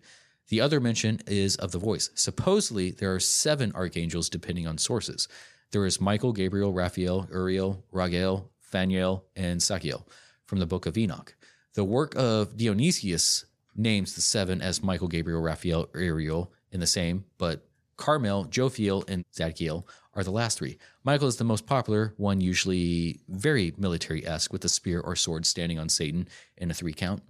[0.48, 2.10] The other mention is of the voice.
[2.14, 5.28] Supposedly, there are seven archangels depending on sources.
[5.72, 10.04] There is Michael, Gabriel, Raphael, Uriel, Raguel, Phaniel, and Sachiel
[10.44, 11.34] from the book of Enoch.
[11.74, 17.24] The work of Dionysius names the seven as Michael, Gabriel, Raphael, Uriel in the same,
[17.38, 20.78] but Carmel, Jophiel, and Zadkiel are the last three.
[21.04, 25.44] Michael is the most popular one, usually very military esque with a spear or sword
[25.44, 27.22] standing on Satan in a three count.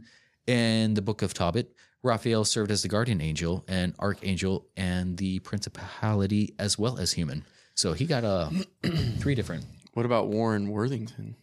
[0.46, 1.74] In the book of Tobit,
[2.06, 7.44] Raphael served as the guardian angel and archangel and the principality as well as human.
[7.74, 8.50] So he got uh,
[9.18, 9.64] three different.
[9.92, 11.36] What about Warren Worthington?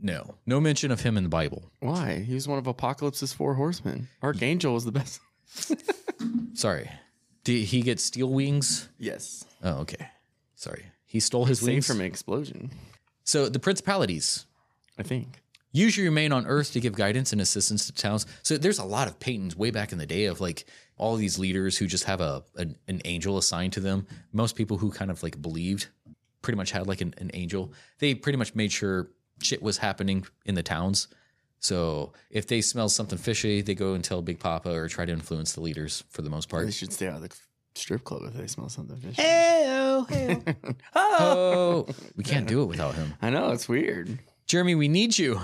[0.00, 1.70] No, no mention of him in the Bible.
[1.80, 2.18] Why?
[2.20, 4.08] He was one of Apocalypse's four horsemen.
[4.22, 5.20] Archangel was the best.
[6.54, 6.90] Sorry.
[7.44, 8.88] Did he get steel wings?
[8.98, 9.44] Yes.
[9.62, 10.08] Oh, okay.
[10.54, 10.84] Sorry.
[11.06, 11.86] He stole his wings.
[11.86, 12.70] from an explosion,
[13.24, 14.44] So the principalities
[14.98, 15.40] I think.
[15.72, 18.26] Usually remain on Earth to give guidance and assistance to towns.
[18.42, 20.64] So there's a lot of paintings way back in the day of like
[20.96, 24.06] all these leaders who just have a an, an angel assigned to them.
[24.32, 25.88] Most people who kind of like believed
[26.42, 27.72] pretty much had like an, an angel.
[27.98, 29.10] They pretty much made sure
[29.42, 31.08] shit was happening in the towns.
[31.58, 35.12] So if they smell something fishy, they go and tell Big Papa or try to
[35.12, 36.64] influence the leaders for the most part.
[36.66, 37.36] They should stay out of the
[37.74, 39.20] strip club if they smell something fishy.
[40.94, 43.14] Oh, we can't do it without him.
[43.20, 44.18] I know it's weird.
[44.46, 45.40] Jeremy, we need you.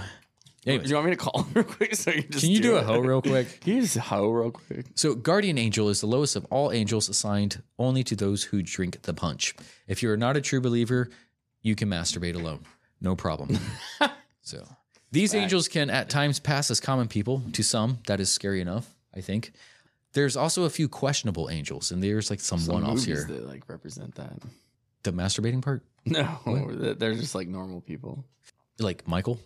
[0.65, 1.95] Do you want me to call him real quick?
[1.97, 2.85] So you just can you do a it?
[2.85, 3.61] hoe real quick?
[3.63, 4.87] Can you just hoe real quick?
[4.95, 9.03] So, guardian angel is the lowest of all angels assigned only to those who drink
[9.03, 9.57] the punch.
[9.89, 11.11] If you're not a true believer,
[11.63, 12.61] you can masturbate alone.
[13.01, 13.59] No problem.
[14.43, 14.65] so,
[15.11, 17.43] these angels can at times pass as common people.
[17.55, 19.53] To some, that is scary enough, I think.
[20.13, 23.37] There's also a few questionable angels, and there's like some, Some one offs movies here.
[23.37, 24.35] that like represent that.
[25.03, 26.39] The masturbating part, No,
[26.97, 28.25] they're just like normal people.
[28.79, 29.39] Like Michael,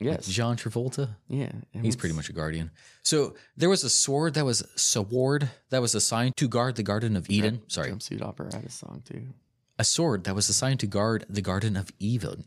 [0.00, 0.26] Yes.
[0.28, 1.16] John Travolta.
[1.28, 1.50] Yeah.
[1.72, 2.70] He's what's- pretty much a guardian.
[3.02, 7.16] So there was a sword that was sword that was assigned to guard the Garden
[7.16, 7.62] of Eden.
[7.68, 9.28] Sorry, jumpsuit apparatus song too.
[9.78, 12.44] a sword that was assigned to guard the Garden of Eden.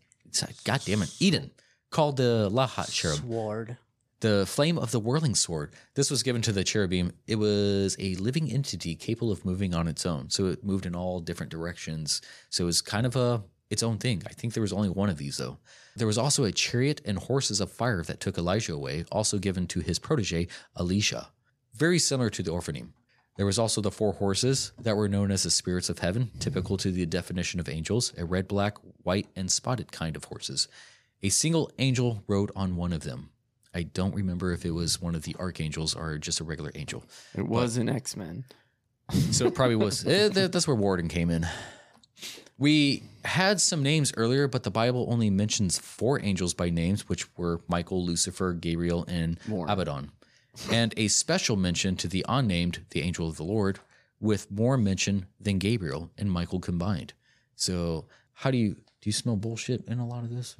[0.63, 1.51] God damn it, Eden,
[1.89, 3.77] called the Lahat cherub, Sword.
[4.21, 5.73] the flame of the whirling sword.
[5.95, 7.11] This was given to the cherubim.
[7.27, 10.95] It was a living entity capable of moving on its own, so it moved in
[10.95, 12.21] all different directions.
[12.49, 14.21] So it was kind of a its own thing.
[14.25, 15.57] I think there was only one of these though.
[15.95, 19.67] There was also a chariot and horses of fire that took Elijah away, also given
[19.67, 21.29] to his protege Elisha.
[21.73, 22.89] Very similar to the Ophanim.
[23.37, 26.77] There was also the four horses that were known as the spirits of heaven, typical
[26.77, 30.67] to the definition of angels, a red, black, white, and spotted kind of horses.
[31.23, 33.29] A single angel rode on one of them.
[33.73, 37.05] I don't remember if it was one of the archangels or just a regular angel.
[37.35, 38.43] It was an X Men.
[39.31, 40.05] So it probably was.
[40.05, 41.47] eh, that- that's where Warden came in.
[42.61, 47.25] We had some names earlier, but the Bible only mentions four angels by names, which
[47.35, 50.11] were Michael, Lucifer, Gabriel, and Abaddon.
[50.71, 53.79] And a special mention to the unnamed, the angel of the Lord,
[54.19, 57.13] with more mention than Gabriel and Michael combined.
[57.55, 59.07] So, how do you do?
[59.09, 60.55] You smell bullshit in a lot of this?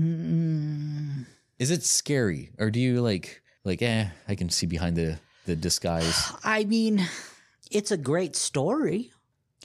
[0.00, 1.26] Mm,
[1.58, 3.82] Is it scary, or do you like like?
[3.82, 6.32] Eh, I can see behind the the disguise.
[6.44, 7.06] I mean,
[7.70, 9.11] it's a great story.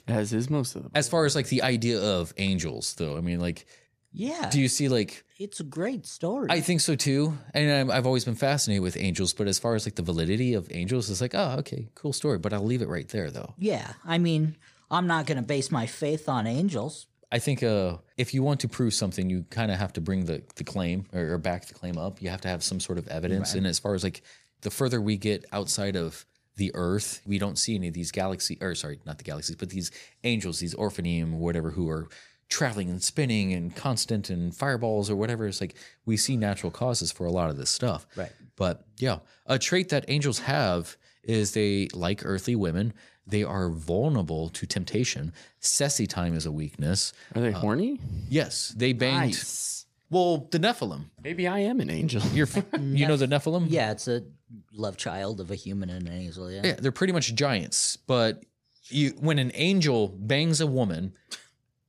[0.08, 0.92] As is most of them.
[0.94, 3.66] As far as like the idea of angels, though, I mean, like,
[4.12, 5.24] Yeah, do you see like?
[5.38, 6.48] it's a great story.
[6.50, 9.32] I think so too, and I'm, I've always been fascinated with angels.
[9.34, 12.38] But as far as like the validity of angels, it's like, oh, okay, cool story.
[12.38, 13.54] But I'll leave it right there, though.
[13.58, 14.56] yeah, I mean,
[14.90, 17.06] I'm not going to base my faith on angels.
[17.30, 20.24] I think uh, if you want to prove something, you kind of have to bring
[20.24, 22.22] the, the claim or, or back the claim up.
[22.22, 23.52] You have to have some sort of evidence.
[23.52, 24.22] And as far as like
[24.62, 26.24] the further we get outside of
[26.58, 29.70] the Earth, we don't see any of these galaxies, or sorry, not the galaxies, but
[29.70, 29.90] these
[30.24, 32.08] angels, these Ophanim whatever, who are
[32.48, 35.46] traveling and spinning and constant and fireballs or whatever.
[35.46, 38.06] It's like we see natural causes for a lot of this stuff.
[38.16, 38.32] Right.
[38.56, 42.92] But yeah, a trait that angels have is they, like earthly women,
[43.26, 45.32] they are vulnerable to temptation.
[45.60, 47.12] Sessy time is a weakness.
[47.34, 48.00] Are they uh, horny?
[48.28, 49.34] Yes, they banged.
[49.34, 49.86] Nice.
[50.10, 51.04] Well, the Nephilim.
[51.22, 52.22] Maybe I am an angel.
[52.32, 52.48] You're,
[52.80, 53.66] you know the Nephilim.
[53.68, 54.24] Yeah, it's a
[54.72, 56.50] love child of a human and an angel.
[56.50, 56.62] Yeah.
[56.64, 57.96] Yeah, they're pretty much giants.
[58.06, 58.44] But
[58.88, 61.14] you, when an angel bangs a woman,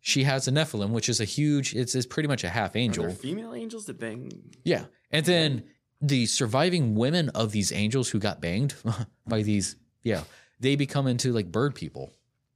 [0.01, 1.75] she has a Nephilim, which is a huge.
[1.75, 3.03] It's, it's pretty much a half Are angel.
[3.05, 4.31] there female angels that bang?
[4.63, 5.63] Yeah, and then
[6.01, 8.73] the surviving women of these angels who got banged
[9.27, 10.23] by these, yeah,
[10.59, 12.11] they become into like bird people.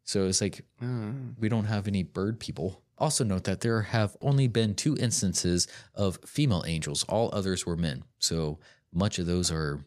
[0.06, 2.82] So it's like Uh, we don't have any bird people.
[2.98, 7.04] Also, note that there have only been two instances of female angels.
[7.10, 8.04] All others were men.
[8.20, 8.60] So
[8.94, 9.84] much of those are,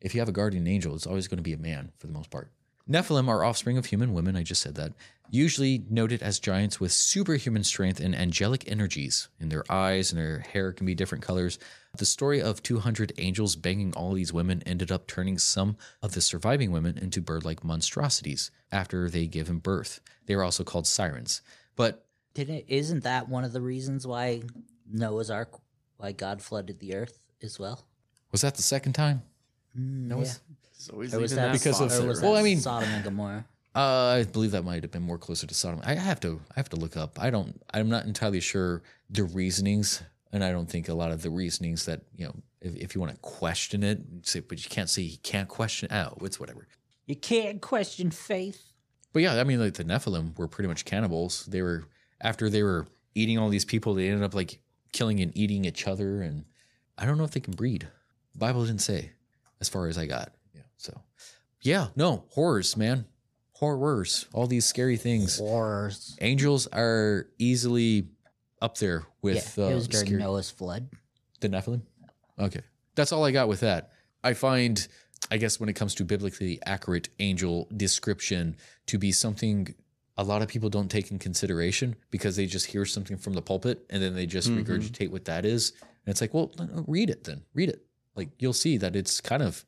[0.00, 2.12] if you have a guardian angel, it's always going to be a man for the
[2.12, 2.50] most part.
[2.88, 4.34] Nephilim are offspring of human women.
[4.36, 4.92] I just said that.
[5.30, 9.28] Usually noted as giants with superhuman strength and angelic energies.
[9.38, 11.58] In their eyes and their hair can be different colors.
[11.98, 16.22] The story of 200 angels banging all these women ended up turning some of the
[16.22, 20.00] surviving women into bird like monstrosities after they given birth.
[20.24, 21.42] They were also called sirens.
[21.76, 24.40] But Didn't isn't that one of the reasons why
[24.90, 25.60] Noah's Ark,
[25.98, 27.84] why God flooded the earth as well?
[28.32, 29.22] was that the second time?
[29.78, 30.40] Mm, That was,
[30.74, 33.04] It's always Or was that that because of- was well, that I mean- Sodom and
[33.04, 33.44] Gomorrah?
[33.74, 33.78] uh,
[34.18, 35.80] I believe that might have been more closer to Sodom.
[35.84, 37.18] I have to, I have to look up.
[37.20, 41.22] I don't, I'm not entirely sure the reasonings, and I don't think a lot of
[41.22, 44.68] the reasonings that you know, if, if you want to question it, say, but you
[44.68, 45.88] can't say you can't question.
[45.92, 46.66] Oh, it's whatever.
[47.06, 48.72] You can't question faith.
[49.12, 51.46] But yeah, I mean, like the Nephilim were pretty much cannibals.
[51.46, 51.84] They were
[52.20, 54.60] after they were eating all these people, they ended up like
[54.92, 56.20] killing and eating each other.
[56.20, 56.44] And
[56.98, 57.88] I don't know if they can breed.
[58.32, 59.12] The Bible didn't say,
[59.60, 60.32] as far as I got.
[60.54, 60.62] Yeah.
[60.76, 61.00] So,
[61.62, 63.06] yeah, no horrors, man,
[63.52, 64.26] horrors.
[64.32, 65.38] All these scary things.
[65.38, 66.16] Horrors.
[66.20, 68.08] Angels are easily
[68.60, 70.88] up there with yeah, uh, it was during scary- Noah's flood.
[71.40, 71.82] the Nephilim?
[72.38, 72.60] Okay.
[72.94, 73.92] That's all I got with that.
[74.24, 74.86] I find,
[75.30, 79.74] I guess, when it comes to biblically accurate angel description, to be something
[80.16, 83.42] a lot of people don't take in consideration because they just hear something from the
[83.42, 84.64] pulpit and then they just Mhm.
[84.64, 85.72] regurgitate what that is.
[85.80, 86.50] And it's like, well,
[86.88, 87.42] read it then.
[87.54, 87.86] Read it.
[88.18, 89.64] Like you'll see that it's kind of,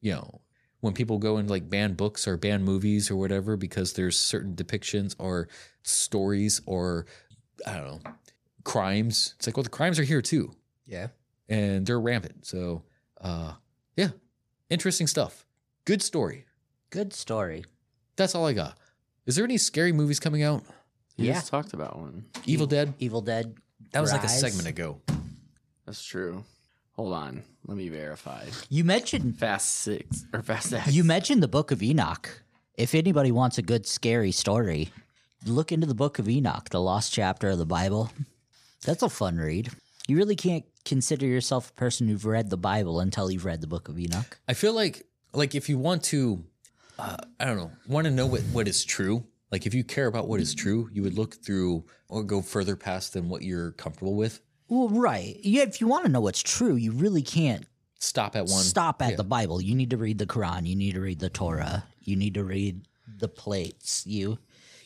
[0.00, 0.40] you know,
[0.80, 4.54] when people go and like ban books or ban movies or whatever because there's certain
[4.54, 5.48] depictions or
[5.82, 7.06] stories or
[7.66, 8.00] I don't know,
[8.62, 9.34] crimes.
[9.38, 10.54] It's like, well, the crimes are here too
[10.86, 11.08] Yeah.
[11.48, 12.46] and they're rampant.
[12.46, 12.82] So,
[13.20, 13.54] uh,
[13.96, 14.10] yeah,
[14.70, 15.46] interesting stuff.
[15.86, 16.44] Good story.
[16.90, 17.64] Good story.
[18.16, 18.78] That's all I got.
[19.26, 20.62] Is there any scary movies coming out?
[21.16, 21.34] You Yeah.
[21.34, 22.26] just talked about one.
[22.44, 22.92] Evil Dead.
[22.98, 23.54] Evil Dead.
[23.92, 25.00] That was like a segment ago.
[25.86, 26.44] That's true.
[26.96, 27.42] Hold on.
[27.66, 28.44] Let me verify.
[28.68, 30.92] You mentioned Fast Six or Fast X.
[30.92, 32.42] you mentioned the Book of Enoch.
[32.76, 34.90] If anybody wants a good scary story,
[35.46, 38.10] look into the Book of Enoch, the lost chapter of the Bible.
[38.84, 39.70] That's a fun read.
[40.06, 43.66] You really can't consider yourself a person who've read the Bible until you've read the
[43.66, 44.38] Book of Enoch.
[44.46, 46.44] I feel like, like if you want to,
[46.98, 49.24] uh, I don't know, want to know what what is true.
[49.50, 52.76] Like if you care about what is true, you would look through or go further
[52.76, 54.40] past than what you're comfortable with.
[54.68, 55.36] Well, right.
[55.42, 57.66] Yeah, if you want to know what's true, you really can't
[57.98, 58.62] Stop at one.
[58.62, 59.16] stop at yeah.
[59.16, 59.60] the Bible.
[59.62, 60.66] You need to read the Quran.
[60.66, 61.84] You need to read the Torah.
[62.02, 62.82] You need to read
[63.18, 64.06] the plates.
[64.06, 64.38] You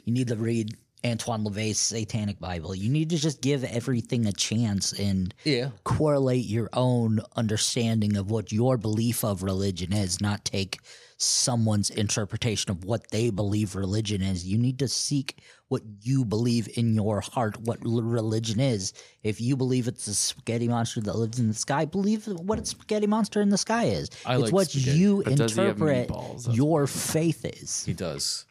[0.05, 2.74] you need to read Antoine LaVey's Satanic Bible.
[2.74, 5.70] You need to just give everything a chance and Yeah.
[5.85, 10.79] correlate your own understanding of what your belief of religion is, not take
[11.19, 14.47] someone's interpretation of what they believe religion is.
[14.47, 18.93] You need to seek what you believe in your heart, what religion is.
[19.25, 22.64] If you believe it's a spaghetti monster that lives in the sky, believe what a
[22.64, 24.11] spaghetti monster in the sky is.
[24.25, 24.99] I it's like what spaghetti.
[24.99, 27.85] you But does he have interpret your faith is.
[27.85, 28.47] He does.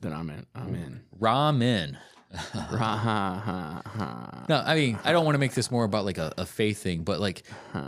[0.00, 0.46] Then I'm in.
[0.54, 1.00] I'm in.
[1.20, 1.96] Ramen.
[4.48, 6.82] No, I mean, I don't want to make this more about like a, a faith
[6.82, 7.44] thing, but like,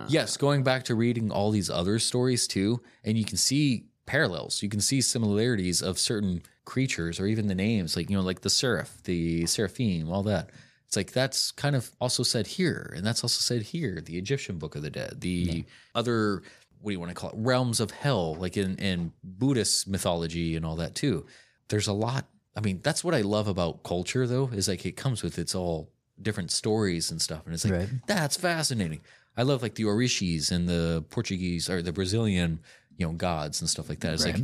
[0.09, 4.63] yes, going back to reading all these other stories too, and you can see parallels,
[4.63, 8.41] you can see similarities of certain creatures or even the names, like, you know, like
[8.41, 10.51] the seraph, the seraphim, all that.
[10.87, 14.59] It's like that's kind of also said here, and that's also said here, the Egyptian
[14.59, 15.65] Book of the Dead, the
[15.97, 16.43] other,
[16.81, 20.55] what do you want to call it, realms of hell, like in, in Buddhist mythology
[20.55, 21.27] and all that too.
[21.69, 22.27] There's a lot.
[22.57, 25.55] I mean, that's what I love about culture, though, is like it comes with its
[25.57, 25.91] all
[26.23, 27.43] different stories and stuff.
[27.45, 27.89] And it's like, Right.
[28.07, 29.01] that's fascinating.
[29.37, 32.61] I love like the Orishis and the Portuguese or the Brazilian,
[32.97, 34.15] you know, gods and stuff like that.
[34.15, 34.39] It's like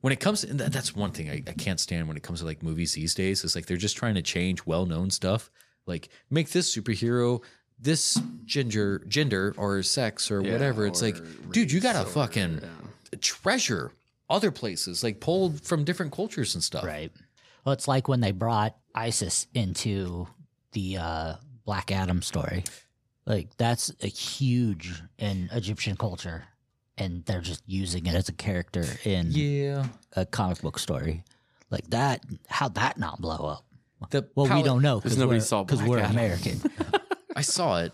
[0.00, 2.46] when it comes, and that's one thing I, I can't stand when it comes to
[2.46, 3.44] like movies these days.
[3.44, 5.50] Is like they're just trying to change well known stuff.
[5.86, 7.42] Like make this superhero
[7.78, 10.86] this gender, gender or sex or whatever.
[10.86, 11.16] It's like,
[11.50, 12.60] dude, you gotta fucking
[13.20, 13.92] treasure
[14.28, 16.84] other places, like pulled from different cultures and stuff.
[16.84, 17.10] Right.
[17.64, 20.26] Well, it's like when they brought Isis into
[20.72, 21.34] the uh,
[21.64, 22.64] Black Adam story.
[23.26, 26.44] Like that's a huge in Egyptian culture,
[27.00, 29.86] and they're just using it as a character in Yeah.
[30.14, 31.24] a comic book story.
[31.70, 33.64] Like that, how'd that not blow up?
[34.10, 36.12] The Well, we don't know because nobody we're, saw 'cause Black we're Adam.
[36.12, 36.60] American.
[37.36, 37.92] I saw it.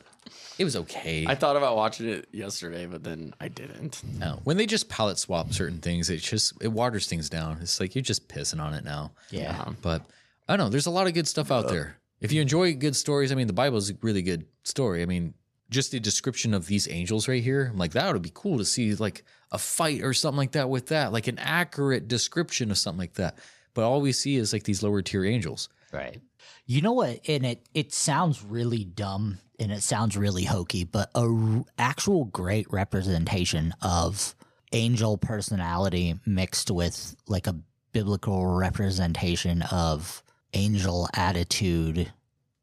[0.58, 1.26] It was okay.
[1.26, 4.02] I thought about watching it yesterday, but then I didn't.
[4.18, 4.40] No.
[4.44, 7.58] When they just palette swap certain things, it just it waters things down.
[7.60, 9.12] It's like you're just pissing on it now.
[9.30, 9.72] yeah.
[9.82, 10.02] But
[10.48, 10.70] I don't know.
[10.70, 11.98] There's a lot of good stuff out there.
[12.20, 15.02] If you enjoy good stories, I mean, the Bible is a really good story.
[15.02, 15.34] I mean,
[15.70, 18.64] just the description of these angels right here, I'm like, that would be cool to
[18.64, 22.78] see like a fight or something like that with that, like an accurate description of
[22.78, 23.38] something like that.
[23.74, 25.68] But all we see is like these lower tier angels.
[25.92, 26.20] Right.
[26.66, 27.20] You know what?
[27.28, 32.24] And it it sounds really dumb and it sounds really hokey, but a r- actual
[32.26, 34.34] great representation of
[34.72, 37.56] angel personality mixed with like a
[37.92, 42.12] biblical representation of angel attitude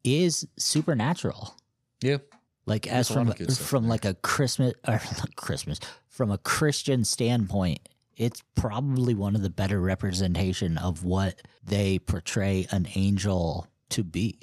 [0.04, 1.54] is supernatural.
[2.02, 2.18] Yeah.
[2.66, 5.00] Like as There's a lot from of good stuff from like a Christmas or
[5.36, 7.80] Christmas from a Christian standpoint,
[8.16, 14.38] it's probably one of the better representation of what they portray an angel to be.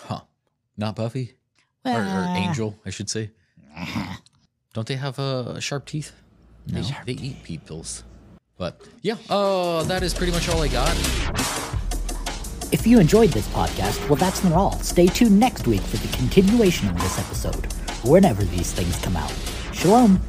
[0.00, 0.22] Huh.
[0.76, 1.34] Not Buffy?
[1.84, 2.34] Or, or.
[2.36, 3.30] Angel, I should say.
[4.74, 6.12] Don't they have uh, sharp teeth?
[6.66, 6.80] No.
[6.80, 8.04] They, they eat peoples.
[8.56, 11.59] But yeah, uh, that is pretty much all I got.
[12.72, 14.72] If you enjoyed this podcast, well, that's not all.
[14.78, 17.66] Stay tuned next week for the continuation of this episode,
[18.04, 19.34] whenever these things come out.
[19.72, 20.20] Shalom.